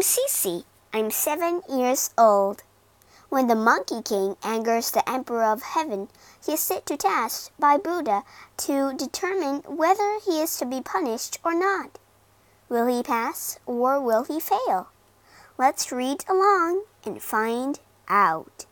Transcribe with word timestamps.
I'm 0.00 0.04
Cece. 0.04 0.64
I'm 0.94 1.10
seven 1.10 1.60
years 1.68 2.08
old. 2.16 2.62
When 3.28 3.48
the 3.48 3.54
Monkey 3.54 4.00
King 4.00 4.34
angers 4.42 4.90
the 4.90 5.06
Emperor 5.06 5.44
of 5.44 5.60
Heaven, 5.60 6.08
he 6.42 6.54
is 6.54 6.60
set 6.60 6.86
to 6.86 6.96
task 6.96 7.52
by 7.58 7.76
Buddha 7.76 8.22
to 8.64 8.94
determine 8.96 9.60
whether 9.66 10.18
he 10.24 10.40
is 10.40 10.56
to 10.56 10.64
be 10.64 10.80
punished 10.80 11.38
or 11.44 11.52
not. 11.52 11.98
Will 12.70 12.86
he 12.86 13.02
pass 13.02 13.58
or 13.66 14.00
will 14.00 14.24
he 14.24 14.40
fail? 14.40 14.88
Let's 15.58 15.92
read 15.92 16.24
along 16.26 16.84
and 17.04 17.20
find 17.20 17.78
out. 18.08 18.64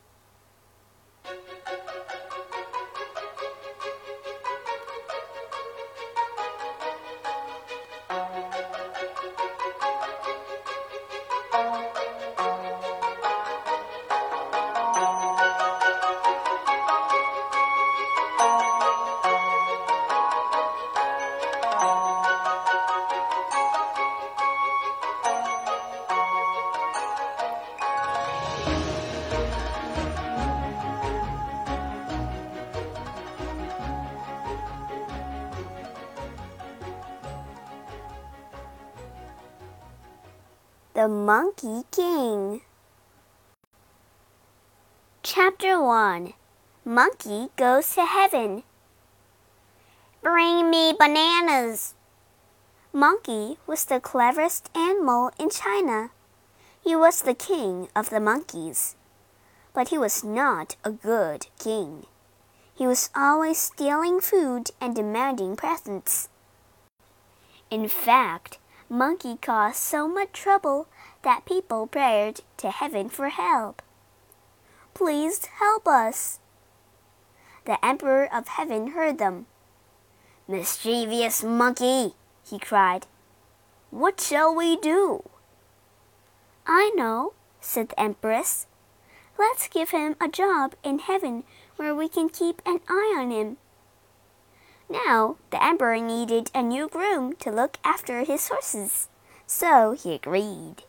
The 40.98 41.06
Monkey 41.06 41.84
King. 41.92 42.62
Chapter 45.23 45.81
1 45.81 46.33
Monkey 46.84 47.50
Goes 47.55 47.95
to 47.95 48.05
Heaven. 48.05 48.64
Bring 50.25 50.69
me 50.70 50.92
bananas. 50.98 51.95
Monkey 52.92 53.58
was 53.64 53.84
the 53.84 54.00
cleverest 54.00 54.70
animal 54.75 55.31
in 55.39 55.50
China. 55.50 56.11
He 56.83 56.97
was 56.97 57.23
the 57.23 57.34
king 57.34 57.86
of 57.95 58.11
the 58.11 58.19
monkeys. 58.19 58.97
But 59.73 59.91
he 59.91 59.98
was 59.98 60.25
not 60.25 60.75
a 60.83 60.91
good 60.91 61.47
king. 61.61 62.06
He 62.75 62.89
was 62.89 63.11
always 63.14 63.58
stealing 63.58 64.20
food 64.20 64.73
and 64.80 64.97
demanding 64.97 65.55
presents. 65.55 66.28
In 67.70 67.86
fact, 67.86 68.58
Monkey 68.89 69.36
caused 69.41 69.77
so 69.77 70.08
much 70.08 70.33
trouble 70.33 70.89
that 71.22 71.44
people 71.44 71.86
prayed 71.86 72.41
to 72.56 72.70
heaven 72.70 73.08
for 73.08 73.28
help. 73.28 73.83
Please 74.95 75.45
help 75.61 75.86
us. 75.86 76.41
The 77.67 77.84
Emperor 77.84 78.28
of 78.33 78.48
Heaven 78.48 78.89
heard 78.89 79.19
them. 79.19 79.47
Mischievous 80.48 81.45
monkey, 81.45 82.14
he 82.48 82.58
cried. 82.58 83.06
What 83.91 84.20
shall 84.20 84.55
we 84.55 84.77
do? 84.77 85.23
I 86.67 86.91
know, 86.97 87.34
said 87.61 87.91
the 87.91 88.00
Empress. 88.00 88.67
Let's 89.39 89.69
give 89.69 89.91
him 89.91 90.17
a 90.20 90.28
job 90.28 90.75
in 90.83 90.98
heaven 90.98 91.45
where 91.77 91.95
we 91.95 92.08
can 92.08 92.28
keep 92.30 92.62
an 92.64 92.80
eye 92.89 93.14
on 93.19 93.30
him. 93.30 93.58
Now, 94.91 95.36
the 95.50 95.62
emperor 95.62 95.98
needed 95.98 96.50
a 96.55 96.62
new 96.62 96.89
groom 96.89 97.34
to 97.41 97.50
look 97.50 97.77
after 97.84 98.25
his 98.25 98.48
horses, 98.48 99.08
so 99.47 99.92
he 99.92 100.14
agreed. 100.14 100.84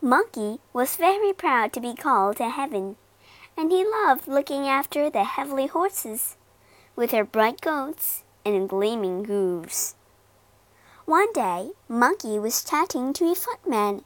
Monkey 0.00 0.60
was 0.72 0.96
very 0.96 1.32
proud 1.32 1.72
to 1.72 1.80
be 1.80 1.94
called 1.94 2.38
to 2.38 2.48
heaven, 2.48 2.96
and 3.56 3.70
he 3.70 3.84
loved 3.84 4.26
looking 4.26 4.66
after 4.66 5.10
the 5.10 5.24
heavenly 5.24 5.66
horses, 5.66 6.36
with 6.96 7.10
their 7.10 7.24
bright 7.24 7.60
coats 7.60 8.24
and 8.44 8.68
gleaming 8.68 9.26
hooves. 9.26 9.94
One 11.04 11.32
day, 11.32 11.72
Monkey 11.88 12.38
was 12.38 12.64
chatting 12.64 13.12
to 13.14 13.30
a 13.30 13.34
footman. 13.34 14.04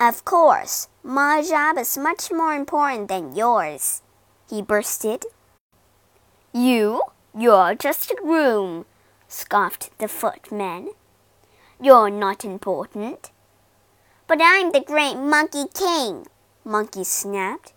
Of 0.00 0.24
course, 0.24 0.88
my 1.04 1.42
job 1.42 1.78
is 1.78 1.96
much 1.96 2.32
more 2.32 2.54
important 2.54 3.08
than 3.08 3.36
yours, 3.36 4.02
he 4.50 4.60
bursted. 4.60 5.24
You? 6.52 7.02
You're 7.34 7.74
just 7.74 8.10
a 8.10 8.14
groom, 8.14 8.84
scoffed 9.26 9.96
the 9.96 10.06
footman. 10.06 10.90
You're 11.80 12.10
not 12.10 12.44
important. 12.44 13.30
But 14.26 14.40
I'm 14.42 14.70
the 14.72 14.80
great 14.80 15.16
Monkey 15.16 15.64
King, 15.72 16.26
Monkey 16.62 17.04
snapped. 17.04 17.72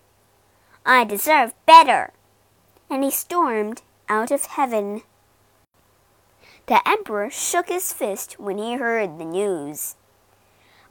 I 0.85 1.05
deserve 1.05 1.53
better. 1.65 2.11
And 2.89 3.01
he 3.01 3.11
stormed 3.11 3.81
out 4.09 4.29
of 4.29 4.45
heaven. 4.45 5.03
The 6.67 6.85
emperor 6.85 7.29
shook 7.29 7.69
his 7.69 7.93
fist 7.93 8.37
when 8.37 8.57
he 8.57 8.73
heard 8.73 9.17
the 9.17 9.25
news. 9.25 9.95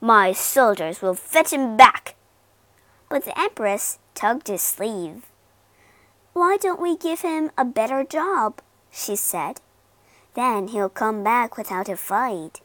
My 0.00 0.32
soldiers 0.32 1.02
will 1.02 1.14
fetch 1.14 1.52
him 1.52 1.76
back. 1.76 2.14
But 3.10 3.26
the 3.26 3.38
empress 3.38 3.98
tugged 4.14 4.48
his 4.48 4.62
sleeve. 4.62 5.26
Why 6.34 6.56
don't 6.60 6.82
we 6.82 6.96
give 6.96 7.20
him 7.20 7.52
a 7.56 7.64
better 7.64 8.02
job? 8.02 8.60
she 8.90 9.14
said. 9.14 9.60
Then 10.34 10.68
he'll 10.68 10.88
come 10.88 11.22
back 11.22 11.56
without 11.56 11.88
a 11.88 11.96
fight. 11.96 12.60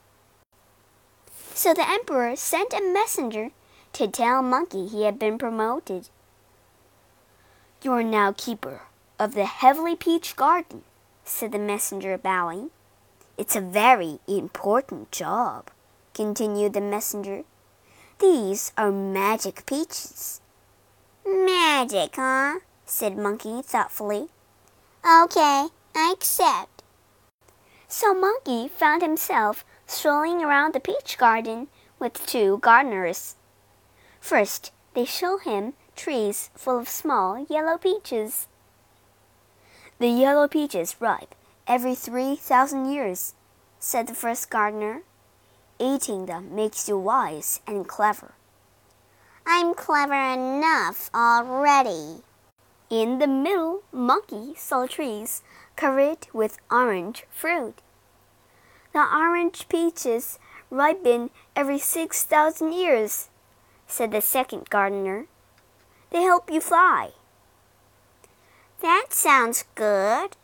So 1.53 1.75
the 1.75 1.87
emperor 1.87 2.35
sent 2.35 2.73
a 2.73 2.81
messenger 2.81 3.51
to 3.93 4.07
tell 4.07 4.41
Monkey 4.41 4.87
he 4.87 5.03
had 5.03 5.19
been 5.19 5.37
promoted. 5.37 6.09
You 7.83 7.93
are 7.93 8.03
now 8.03 8.33
keeper 8.35 8.81
of 9.19 9.35
the 9.35 9.45
Heavenly 9.45 9.95
Peach 9.95 10.35
Garden, 10.35 10.81
said 11.23 11.51
the 11.51 11.59
messenger, 11.59 12.17
bowing. 12.17 12.71
It's 13.37 13.55
a 13.55 13.61
very 13.61 14.19
important 14.27 15.11
job, 15.11 15.69
continued 16.15 16.73
the 16.73 16.81
messenger. 16.81 17.43
These 18.19 18.71
are 18.77 18.91
magic 18.91 19.65
peaches. 19.67 20.41
Magic, 21.23 22.15
huh? 22.15 22.59
Said 22.89 23.17
Monkey 23.17 23.61
thoughtfully. 23.61 24.27
Okay, 25.05 25.67
I 25.95 26.11
accept. 26.11 26.83
So 27.87 28.13
Monkey 28.13 28.67
found 28.67 29.01
himself 29.01 29.63
strolling 29.85 30.43
around 30.43 30.73
the 30.73 30.79
peach 30.79 31.17
garden 31.17 31.67
with 31.99 32.25
two 32.25 32.57
gardeners. 32.57 33.35
First, 34.19 34.71
they 34.95 35.05
show 35.05 35.37
him 35.37 35.73
trees 35.95 36.49
full 36.55 36.79
of 36.79 36.89
small 36.89 37.45
yellow 37.49 37.77
peaches. 37.77 38.47
The 39.99 40.09
yellow 40.09 40.47
peaches 40.47 40.95
ripe 40.99 41.35
every 41.67 41.95
three 41.95 42.35
thousand 42.35 42.91
years, 42.91 43.35
said 43.79 44.07
the 44.07 44.15
first 44.15 44.49
gardener. 44.49 45.03
Eating 45.79 46.25
them 46.25 46.55
makes 46.55 46.89
you 46.89 46.97
wise 46.97 47.61
and 47.67 47.87
clever. 47.87 48.33
I'm 49.45 49.73
clever 49.73 50.13
enough 50.13 51.09
already, 51.13 52.23
in 52.89 53.19
the 53.19 53.27
middle, 53.27 53.83
Monkey 53.91 54.53
saw 54.55 54.87
trees 54.87 55.43
covered 55.75 56.27
with 56.33 56.57
orange 56.71 57.25
fruit. 57.29 57.81
The 58.93 59.05
orange 59.05 59.69
peaches 59.69 60.39
ripen 60.71 61.29
every 61.55 61.79
six 61.79 62.23
thousand 62.23 62.73
years, 62.73 63.29
said 63.87 64.11
the 64.11 64.21
second 64.21 64.69
gardener. 64.69 65.27
They 66.09 66.21
help 66.23 66.49
you 66.49 66.61
fly. 66.61 67.11
That 68.81 69.07
sounds 69.09 69.65
good. 69.75 70.37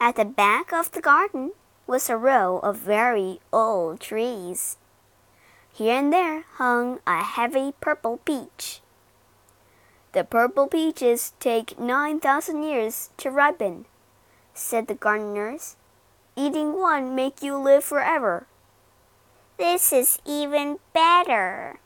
At 0.00 0.16
the 0.16 0.24
back 0.24 0.72
of 0.72 0.90
the 0.90 1.00
garden 1.00 1.52
was 1.86 2.10
a 2.10 2.16
row 2.16 2.58
of 2.58 2.76
very 2.76 3.40
old 3.52 4.00
trees. 4.00 4.76
Here 5.72 5.98
and 5.98 6.12
there 6.12 6.44
hung 6.54 7.00
a 7.06 7.22
heavy 7.22 7.72
purple 7.80 8.18
peach. 8.24 8.80
The 10.14 10.22
purple 10.22 10.68
peaches 10.68 11.32
take 11.40 11.76
9,000 11.76 12.62
years 12.62 13.10
to 13.16 13.32
ripen, 13.32 13.86
said 14.54 14.86
the 14.86 14.94
gardeners. 14.94 15.74
Eating 16.36 16.78
one 16.78 17.16
make 17.16 17.42
you 17.42 17.56
live 17.56 17.82
forever. 17.82 18.46
This 19.58 19.92
is 19.92 20.20
even 20.24 20.78
better. 20.92 21.80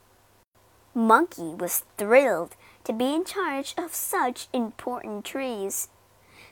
Monkey 0.93 1.55
was 1.55 1.85
thrilled 1.97 2.55
to 2.83 2.93
be 2.93 3.15
in 3.15 3.25
charge 3.25 3.73
of 3.79 3.95
such 3.95 4.47
important 4.53 5.25
trees. 5.25 5.89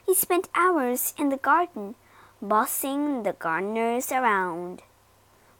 He 0.04 0.16
spent 0.16 0.48
hours 0.56 1.14
in 1.16 1.28
the 1.28 1.36
garden, 1.36 1.94
bossing 2.42 3.22
the 3.22 3.34
gardeners 3.34 4.10
around. 4.10 4.82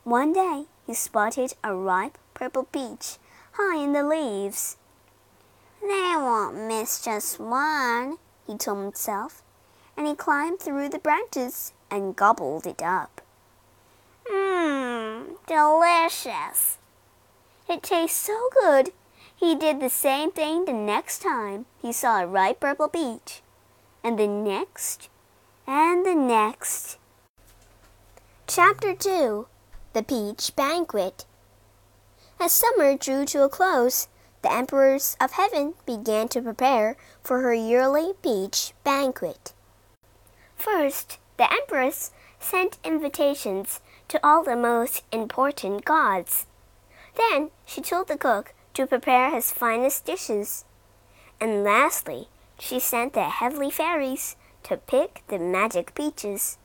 One 0.03 0.33
day 0.33 0.67
he 0.85 0.95
spotted 0.95 1.55
a 1.63 1.73
ripe 1.77 2.19
purple 2.35 2.65
peach 2.65 3.19
high 3.53 3.77
in 3.77 3.93
the 3.93 4.03
leaves. 4.03 4.78
They 5.81 6.15
won't 6.17 6.57
miss 6.57 7.03
just 7.05 7.39
one, 7.39 8.19
he 8.47 8.57
told 8.57 8.83
himself, 8.83 9.43
and 9.97 10.07
he 10.07 10.15
climbed 10.15 10.61
through 10.61 10.89
the 10.89 10.99
branches 10.99 11.73
and 11.91 12.17
gobbled 12.17 12.67
it 12.67 12.83
up. 12.83 13.21
Mmm, 14.31 15.37
delicious. 15.47 16.79
It 17.69 17.83
tastes 17.83 18.19
so 18.19 18.49
good. 18.61 18.93
He 19.37 19.55
did 19.55 19.81
the 19.81 19.91
same 19.91 20.33
thing 20.33 20.65
the 20.65 20.73
next 20.73 21.23
time 21.23 21.67
he 21.81 21.93
saw 21.93 22.21
a 22.21 22.27
ripe 22.27 22.61
purple 22.61 22.89
peach, 22.89 23.43
and 24.03 24.19
the 24.19 24.27
next, 24.27 25.09
and 25.67 26.05
the 26.05 26.15
next. 26.15 26.99
Chapter 28.47 28.95
2 28.95 29.47
The 29.93 30.03
Peach 30.03 30.57
Banquet 30.57 31.25
As 32.41 32.51
summer 32.53 32.97
drew 32.97 33.25
to 33.27 33.45
a 33.45 33.49
close, 33.49 34.09
the 34.49 34.55
emperors 34.55 35.15
of 35.21 35.33
heaven 35.33 35.75
began 35.85 36.27
to 36.27 36.41
prepare 36.41 36.97
for 37.23 37.43
her 37.43 37.53
yearly 37.53 38.15
peach 38.23 38.73
banquet. 38.83 39.53
First, 40.57 41.19
the 41.37 41.53
empress 41.53 42.13
sent 42.41 42.79
invitations 42.83 43.81
to 44.09 44.19
all 44.27 44.43
the 44.43 44.57
most 44.57 45.05
important 45.13 45.85
gods. 45.85 46.47
Then 47.15 47.51
she 47.67 47.83
told 47.83 48.09
the 48.09 48.17
cook 48.17 48.55
to 48.73 48.87
prepare 48.87 49.31
his 49.31 49.53
finest 49.53 50.07
dishes. 50.07 50.65
And 51.39 51.63
lastly, 51.63 52.29
she 52.59 52.81
sent 52.81 53.13
the 53.13 53.29
heavenly 53.29 53.71
fairies 53.71 54.37
to 54.63 54.79
pick 54.79 55.25
the 55.29 55.39
magic 55.39 55.95
peaches. 55.95 56.57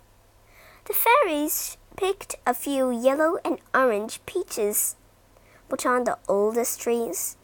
The 0.85 0.93
fairies 0.93 1.75
picked 1.97 2.37
a 2.47 2.53
few 2.53 2.91
yellow 2.91 3.39
and 3.43 3.57
orange 3.75 4.21
peaches, 4.25 4.95
but 5.67 5.85
on 5.85 6.05
the 6.05 6.17
oldest 6.29 6.79
trees 6.79 7.35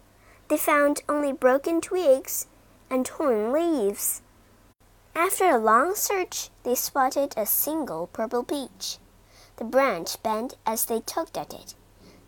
they 0.50 0.58
found 0.58 1.02
only 1.08 1.32
broken 1.32 1.80
twigs 1.80 2.48
and 2.90 3.06
torn 3.06 3.54
leaves. 3.54 4.22
After 5.16 5.46
a 5.46 5.60
long 5.60 5.96
search, 5.96 6.50
they 6.64 6.76
spotted 6.76 7.34
a 7.38 7.46
single 7.46 8.08
purple 8.08 8.44
peach. 8.44 8.98
The 9.58 9.64
branch 9.64 10.22
bent 10.24 10.56
as 10.66 10.86
they 10.86 11.02
tugged 11.02 11.38
at 11.38 11.54
it, 11.54 11.76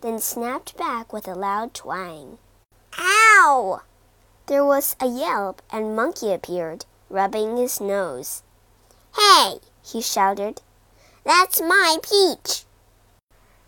then 0.01 0.19
snapped 0.19 0.77
back 0.77 1.11
with 1.11 1.27
a 1.27 1.33
loud 1.33 1.73
twang. 1.73 2.37
Ow! 2.99 3.81
There 4.45 4.65
was 4.65 4.95
a 4.99 5.07
yelp, 5.07 5.61
and 5.71 5.95
Monkey 5.95 6.33
appeared, 6.33 6.85
rubbing 7.09 7.57
his 7.57 7.81
nose. 7.81 8.43
Hey! 9.15 9.59
he 9.83 10.01
shouted. 10.01 10.61
That's 11.23 11.61
my 11.61 11.97
peach! 12.03 12.65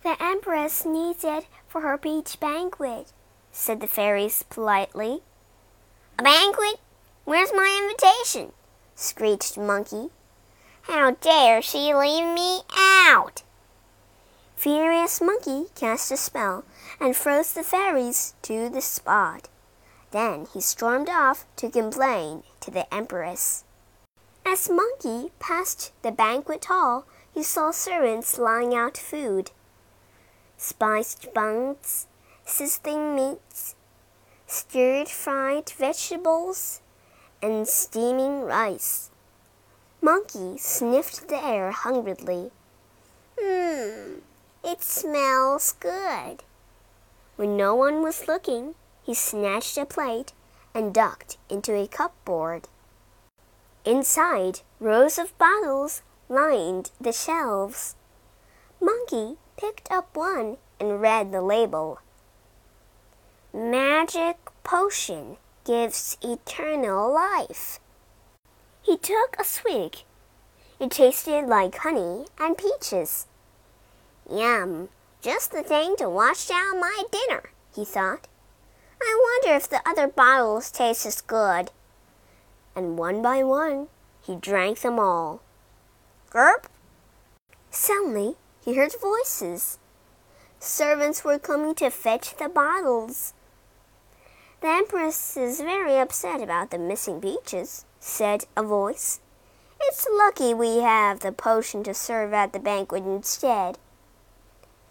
The 0.03 0.21
Empress 0.21 0.85
needs 0.85 1.23
it 1.23 1.47
for 1.67 1.81
her 1.81 1.97
peach 1.97 2.39
banquet, 2.39 3.13
said 3.53 3.79
the 3.79 3.87
fairies 3.87 4.43
politely. 4.49 5.21
A 6.19 6.23
banquet? 6.23 6.81
Where's 7.23 7.53
my 7.53 7.79
invitation? 7.81 8.51
screeched 8.95 9.57
Monkey. 9.57 10.09
How 10.81 11.11
dare 11.11 11.61
she 11.61 11.93
leave 11.93 12.35
me 12.35 12.63
out? 12.75 13.43
Furious 14.57 15.21
Monkey 15.21 15.67
cast 15.75 16.11
a 16.11 16.17
spell 16.17 16.65
and 16.99 17.15
froze 17.15 17.53
the 17.53 17.63
fairies 17.63 18.33
to 18.41 18.67
the 18.67 18.81
spot. 18.81 19.47
Then 20.11 20.47
he 20.53 20.59
stormed 20.59 21.09
off 21.09 21.45
to 21.57 21.69
complain 21.69 22.43
to 22.59 22.71
the 22.71 22.91
Empress. 22.93 23.63
As 24.45 24.69
Monkey 24.69 25.31
passed 25.39 25.93
the 26.01 26.11
banquet 26.11 26.65
hall, 26.65 27.05
he 27.33 27.43
saw 27.43 27.71
servants 27.71 28.37
laying 28.37 28.75
out 28.75 28.97
food 28.97 29.51
spiced 30.57 31.33
buns, 31.33 32.07
sizzling 32.55 33.15
meats, 33.15 33.73
stirred 34.45 35.09
fried 35.09 35.67
vegetables, 35.71 36.81
and 37.41 37.67
steaming 37.67 38.41
rice. 38.41 39.09
Monkey 40.01 40.59
sniffed 40.59 41.29
the 41.29 41.43
air 41.43 41.71
hungrily. 41.71 42.51
Hmm, 43.39 44.19
it 44.63 44.83
smells 44.83 45.71
good. 45.79 46.43
When 47.37 47.57
no 47.57 47.73
one 47.73 48.03
was 48.03 48.27
looking, 48.27 48.75
he 49.01 49.15
snatched 49.15 49.79
a 49.79 49.85
plate 49.87 50.33
and 50.75 50.93
ducked 50.93 51.37
into 51.49 51.73
a 51.73 51.87
cupboard. 51.87 52.69
Inside, 53.83 54.59
rows 54.79 55.17
of 55.17 55.35
bottles 55.39 56.03
lined 56.29 56.91
the 57.01 57.13
shelves. 57.13 57.95
Monkey 58.79 59.37
picked 59.57 59.91
up 59.91 60.15
one 60.15 60.57
and 60.79 61.01
read 61.01 61.31
the 61.31 61.41
label. 61.41 62.02
Magic 63.55 64.37
potion 64.63 65.37
gives 65.63 66.17
eternal 66.23 67.13
life. 67.13 67.79
He 68.81 68.97
took 68.97 69.35
a 69.37 69.43
swig. 69.43 69.97
It 70.79 70.89
tasted 70.89 71.45
like 71.45 71.77
honey 71.77 72.25
and 72.39 72.57
peaches. 72.57 73.27
Yum, 74.27 74.89
just 75.21 75.51
the 75.51 75.61
thing 75.61 75.95
to 75.97 76.09
wash 76.09 76.47
down 76.47 76.79
my 76.79 77.03
dinner, 77.11 77.51
he 77.75 77.85
thought. 77.85 78.27
I 78.99 79.39
wonder 79.43 79.55
if 79.55 79.69
the 79.69 79.87
other 79.87 80.07
bottles 80.07 80.71
taste 80.71 81.05
as 81.05 81.21
good. 81.21 81.69
And 82.75 82.97
one 82.97 83.21
by 83.21 83.43
one, 83.43 83.87
he 84.25 84.35
drank 84.35 84.79
them 84.79 84.97
all. 84.97 85.43
Gurp! 86.31 86.65
Suddenly, 87.69 88.35
he 88.65 88.73
heard 88.73 88.95
voices. 88.99 89.77
Servants 90.59 91.23
were 91.23 91.37
coming 91.37 91.75
to 91.75 91.91
fetch 91.91 92.35
the 92.37 92.49
bottles. 92.49 93.35
The 94.63 94.69
Empress 94.69 95.35
is 95.35 95.59
very 95.59 95.97
upset 95.97 96.41
about 96.41 96.71
the 96.71 96.77
missing 96.77 97.19
peaches, 97.19 97.83
said 97.99 98.45
a 98.55 98.63
voice. 98.63 99.19
It's 99.81 100.07
lucky 100.09 100.53
we 100.53 100.77
have 100.77 101.19
the 101.19 101.33
potion 101.33 101.83
to 101.83 101.93
serve 101.93 102.31
at 102.31 102.53
the 102.53 102.61
banquet 102.61 103.03
instead. 103.03 103.77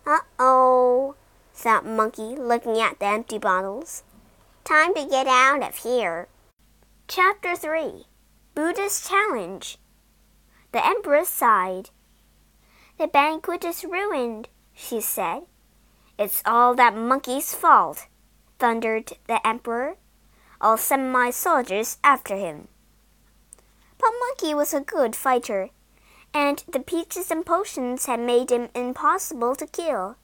Uh-oh, 0.07 1.15
thought 1.55 1.87
Monkey, 1.87 2.37
looking 2.37 2.83
at 2.83 2.99
the 2.99 3.07
empty 3.07 3.39
bottles. 3.39 4.03
Time 4.63 4.95
to 4.95 5.07
get 5.07 5.27
out 5.27 5.67
of 5.67 5.77
here. 5.77 6.29
Chapter 7.09 7.57
3 7.57 8.05
Buddha's 8.55 9.09
Challenge 9.09 9.79
The 10.73 10.87
Empress 10.87 11.31
sighed. 11.31 11.89
The 12.99 13.09
banquet 13.09 13.65
is 13.65 13.87
ruined, 13.87 14.51
she 14.75 15.01
said. 15.01 15.45
It's 16.19 16.43
all 16.45 16.75
that 16.75 16.95
monkey's 16.95 17.55
fault 17.55 18.07
thundered 18.63 19.15
the 19.27 19.45
Emperor. 19.45 19.97
I'll 20.61 20.77
send 20.77 21.13
my 21.13 21.33
soldiers 21.33 21.99
after 22.05 22.37
him. 22.37 22.69
But 23.99 24.13
Monkey 24.21 24.55
was 24.55 24.73
a 24.73 24.81
good 24.81 25.17
fighter, 25.17 25.71
and 26.33 26.63
the 26.73 26.79
peaches 26.79 27.33
and 27.33 27.45
potions 27.45 28.07
had 28.07 28.21
made 28.21 28.53
him 28.53 28.69
impossible 28.73 29.57
to 29.57 29.67
kill. 29.67 30.15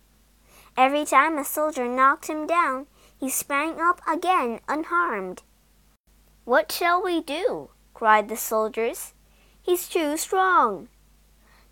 Every 0.77 1.05
time 1.05 1.37
a 1.37 1.45
soldier 1.45 1.89
knocked 1.89 2.29
him 2.29 2.47
down, 2.47 2.87
he 3.19 3.29
sprang 3.29 3.81
up 3.81 4.01
again 4.07 4.61
unharmed. 4.69 5.43
What 6.45 6.71
shall 6.71 7.03
we 7.03 7.21
do? 7.21 7.71
cried 7.93 8.29
the 8.29 8.37
soldiers. 8.37 9.15
He's 9.61 9.89
too 9.89 10.17
strong. 10.17 10.87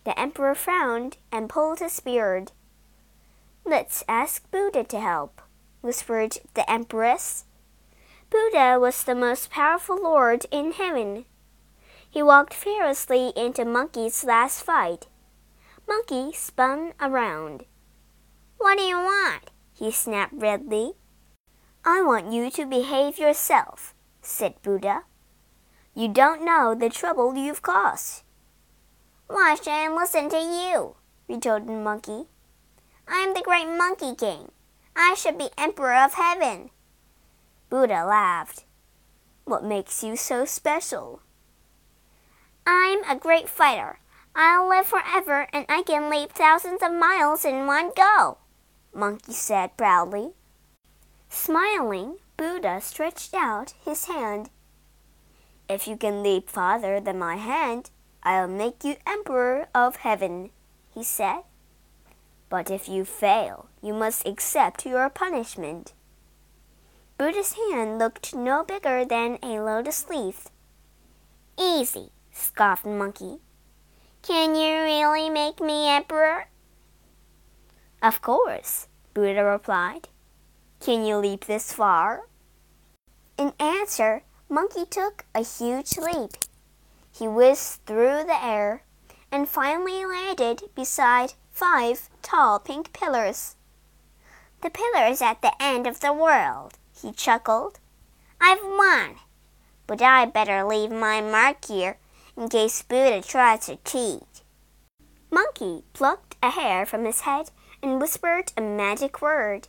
The 0.02 0.18
emperor 0.18 0.56
frowned 0.56 1.18
and 1.30 1.48
pulled 1.48 1.78
his 1.78 2.00
beard. 2.00 2.50
Let's 3.64 4.02
ask 4.08 4.50
Buddha 4.50 4.82
to 4.82 4.98
help 4.98 5.42
whispered 5.86 6.38
the 6.54 6.68
Empress. 6.68 7.44
Buddha 8.28 8.76
was 8.78 9.04
the 9.04 9.14
most 9.14 9.50
powerful 9.50 9.96
lord 9.96 10.44
in 10.50 10.72
heaven. 10.72 11.24
He 12.10 12.22
walked 12.22 12.52
fearlessly 12.52 13.32
into 13.36 13.64
Monkey's 13.64 14.24
last 14.24 14.64
fight. 14.64 15.06
Monkey 15.86 16.32
spun 16.32 16.92
around. 17.00 17.64
What 18.58 18.78
do 18.78 18.84
you 18.84 18.96
want? 18.96 19.50
he 19.72 19.92
snapped 19.92 20.34
redly. 20.34 20.94
I 21.84 22.02
want 22.02 22.32
you 22.32 22.50
to 22.50 22.66
behave 22.66 23.18
yourself, 23.18 23.94
said 24.22 24.60
Buddha. 24.62 25.04
You 25.94 26.08
don't 26.08 26.44
know 26.44 26.74
the 26.74 26.90
trouble 26.90 27.36
you've 27.36 27.62
caused. 27.62 28.24
Why 29.28 29.54
should 29.54 29.68
I 29.68 29.88
listen 29.88 30.28
to 30.30 30.38
you? 30.38 30.96
retorted 31.28 31.68
Monkey. 31.68 32.24
I 33.06 33.18
am 33.18 33.34
the 33.34 33.42
great 33.42 33.68
Monkey 33.68 34.16
King. 34.16 34.50
I 34.96 35.14
should 35.14 35.36
be 35.36 35.50
Emperor 35.58 35.94
of 35.94 36.14
Heaven. 36.14 36.70
Buddha 37.68 38.04
laughed. 38.06 38.64
What 39.44 39.62
makes 39.62 40.02
you 40.02 40.16
so 40.16 40.44
special? 40.46 41.20
I'm 42.66 43.04
a 43.04 43.14
great 43.14 43.48
fighter. 43.48 44.00
I'll 44.34 44.68
live 44.68 44.86
forever 44.86 45.46
and 45.52 45.66
I 45.68 45.82
can 45.82 46.10
leap 46.10 46.32
thousands 46.32 46.82
of 46.82 46.92
miles 46.92 47.44
in 47.44 47.66
one 47.66 47.90
go, 47.94 48.38
Monkey 48.94 49.32
said 49.32 49.76
proudly. 49.76 50.32
Smiling, 51.28 52.16
Buddha 52.36 52.80
stretched 52.80 53.34
out 53.34 53.74
his 53.84 54.06
hand. 54.06 54.50
If 55.68 55.86
you 55.86 55.96
can 55.96 56.22
leap 56.22 56.48
farther 56.48 57.00
than 57.00 57.18
my 57.18 57.36
hand, 57.36 57.90
I'll 58.22 58.48
make 58.48 58.82
you 58.82 58.96
Emperor 59.06 59.68
of 59.74 59.96
Heaven, 59.96 60.50
he 60.94 61.02
said. 61.02 61.42
But 62.48 62.70
if 62.70 62.88
you 62.88 63.04
fail, 63.04 63.68
you 63.82 63.92
must 63.92 64.26
accept 64.26 64.86
your 64.86 65.08
punishment. 65.10 65.92
Buddha's 67.18 67.54
hand 67.54 67.98
looked 67.98 68.34
no 68.34 68.62
bigger 68.62 69.04
than 69.04 69.38
a 69.42 69.60
lotus 69.60 70.08
leaf. 70.08 70.48
Easy, 71.58 72.10
scoffed 72.30 72.84
Monkey. 72.84 73.38
Can 74.22 74.54
you 74.54 74.82
really 74.82 75.30
make 75.30 75.60
me 75.60 75.88
emperor? 75.88 76.48
Of 78.02 78.20
course, 78.20 78.88
Buddha 79.14 79.44
replied. 79.44 80.08
Can 80.80 81.04
you 81.04 81.16
leap 81.16 81.46
this 81.46 81.72
far? 81.72 82.28
In 83.38 83.52
answer, 83.58 84.22
Monkey 84.48 84.84
took 84.84 85.24
a 85.34 85.42
huge 85.42 85.96
leap. 85.96 86.32
He 87.10 87.26
whizzed 87.26 87.86
through 87.86 88.24
the 88.24 88.44
air 88.44 88.82
and 89.32 89.48
finally 89.48 90.04
landed 90.04 90.62
beside 90.74 91.32
five 91.56 92.10
tall 92.20 92.58
pink 92.58 92.92
pillars. 92.92 93.56
The 94.60 94.68
pillars 94.68 95.22
at 95.22 95.40
the 95.40 95.54
end 95.58 95.86
of 95.86 96.00
the 96.00 96.12
world, 96.12 96.74
he 97.00 97.12
chuckled. 97.12 97.78
I've 98.38 98.62
won, 98.62 99.16
but 99.86 100.02
I'd 100.02 100.34
better 100.34 100.64
leave 100.64 100.90
my 100.90 101.22
mark 101.22 101.64
here 101.64 101.96
in 102.36 102.50
case 102.50 102.82
Buddha 102.82 103.22
tries 103.22 103.64
to 103.66 103.78
cheat. 103.86 104.42
Monkey 105.30 105.82
plucked 105.94 106.36
a 106.42 106.50
hair 106.50 106.84
from 106.84 107.06
his 107.06 107.22
head 107.22 107.50
and 107.82 108.02
whispered 108.02 108.52
a 108.54 108.60
magic 108.60 109.22
word. 109.22 109.68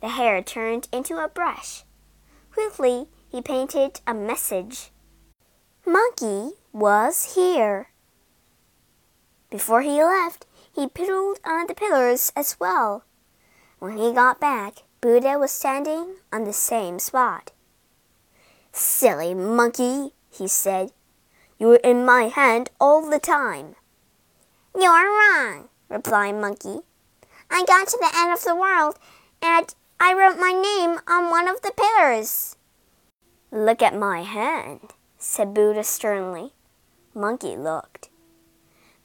The 0.00 0.10
hair 0.10 0.40
turned 0.42 0.86
into 0.92 1.16
a 1.16 1.26
brush. 1.26 1.82
Quickly, 2.52 3.08
he 3.28 3.42
painted 3.42 4.00
a 4.06 4.14
message. 4.14 4.92
Monkey 5.84 6.52
was 6.72 7.34
here. 7.34 7.88
Before 9.50 9.82
he 9.82 10.00
left, 10.04 10.46
he 10.74 10.86
piddled 10.86 11.36
on 11.44 11.66
the 11.66 11.74
pillars 11.74 12.32
as 12.36 12.58
well. 12.60 13.04
When 13.78 13.96
he 13.96 14.12
got 14.12 14.40
back, 14.40 14.82
Buddha 15.00 15.38
was 15.38 15.50
standing 15.50 16.16
on 16.32 16.44
the 16.44 16.52
same 16.52 16.98
spot. 16.98 17.52
Silly 18.72 19.34
monkey, 19.34 20.12
he 20.30 20.46
said. 20.46 20.92
You 21.58 21.68
were 21.68 21.80
in 21.84 22.04
my 22.04 22.24
hand 22.24 22.70
all 22.80 23.08
the 23.08 23.18
time. 23.18 23.76
You're 24.74 24.92
wrong, 24.92 25.68
replied 25.88 26.36
Monkey. 26.36 26.80
I 27.50 27.64
got 27.64 27.88
to 27.88 27.98
the 28.00 28.12
end 28.16 28.32
of 28.32 28.44
the 28.44 28.54
world 28.54 28.96
and 29.42 29.74
I 29.98 30.14
wrote 30.14 30.38
my 30.38 30.52
name 30.52 31.00
on 31.06 31.30
one 31.30 31.48
of 31.48 31.60
the 31.62 31.72
pillars. 31.76 32.56
Look 33.50 33.82
at 33.82 33.94
my 33.94 34.22
hand, 34.22 34.94
said 35.18 35.52
Buddha 35.52 35.82
sternly. 35.82 36.52
Monkey 37.14 37.56
looked. 37.56 38.08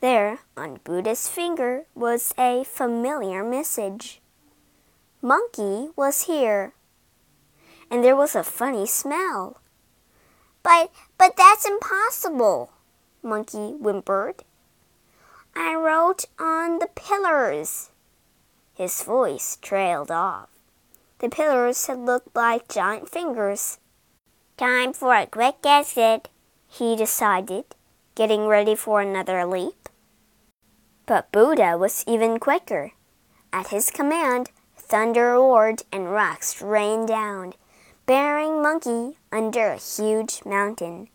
There, 0.06 0.42
on 0.56 0.82
Buddha's 0.84 1.28
finger, 1.28 1.86
was 1.96 2.32
a 2.38 2.64
familiar 2.64 3.44
message. 3.44 4.22
Monkey 5.20 5.90
was 5.96 6.28
here. 6.28 6.76
And 7.90 8.04
there 8.04 8.16
was 8.16 8.36
a 8.36 8.44
funny 8.44 8.86
smell. 8.86 9.62
But, 10.62 10.92
but 11.18 11.36
that's 11.36 11.66
impossible, 11.66 12.70
Monkey 13.24 13.72
whimpered. 13.72 14.44
I 15.56 15.74
wrote 15.74 16.26
on 16.38 16.78
the 16.78 16.90
pillars. 16.94 17.90
His 18.76 19.02
voice 19.02 19.58
trailed 19.60 20.12
off. 20.12 20.50
The 21.18 21.30
pillars 21.30 21.88
had 21.88 21.98
looked 21.98 22.36
like 22.36 22.68
giant 22.68 23.10
fingers. 23.10 23.80
Time 24.56 24.94
for 24.94 25.16
a 25.16 25.26
quick 25.26 25.66
exit, 25.66 26.30
he 26.68 26.96
decided, 26.96 27.74
getting 28.14 28.46
ready 28.46 28.76
for 28.76 29.02
another 29.02 29.48
leap. 29.48 29.85
But 31.06 31.32
Buddha 31.32 31.78
was 31.78 32.04
even 32.08 32.40
quicker. 32.40 32.92
At 33.54 33.68
his 33.68 33.92
command, 33.92 34.52
thunder 34.76 35.34
roared 35.34 35.84
and 35.92 36.12
rocks 36.12 36.62
rained 36.62 37.08
down, 37.08 37.54
burying 38.06 38.62
Monkey 38.62 39.18
under 39.32 39.68
a 39.68 39.78
huge 39.78 40.42
mountain. 40.46 41.10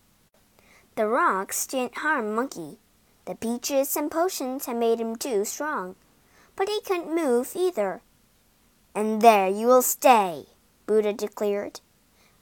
The 0.97 1.07
rocks 1.07 1.67
didn't 1.67 1.99
harm 1.99 2.35
Monkey. 2.35 2.79
The 3.25 3.35
peaches 3.35 3.97
and 3.97 4.11
potions 4.11 4.67
had 4.67 4.77
made 4.77 5.01
him 5.01 5.17
too 5.17 5.45
strong, 5.45 5.97
but 6.57 6.69
he 6.69 6.81
couldn't 6.83 7.15
move 7.15 7.53
either. 7.55 8.03
And 8.95 9.23
there 9.23 9.49
you 9.49 9.67
will 9.67 9.83
stay, 9.83 10.47
Buddha 10.87 11.13
declared, 11.13 11.81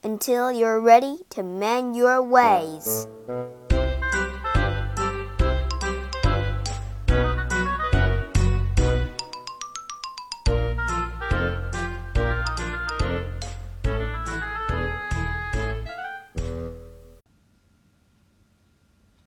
until 0.03 0.51
you're 0.51 0.79
ready 0.79 1.19
to 1.29 1.43
mend 1.43 1.95
your 1.95 2.21
ways. 2.21 3.07